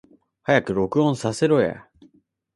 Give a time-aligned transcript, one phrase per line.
[0.41, 1.87] 早く録音させろや